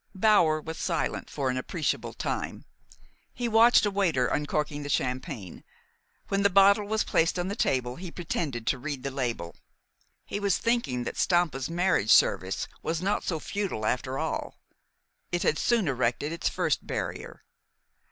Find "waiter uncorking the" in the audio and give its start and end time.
3.91-4.89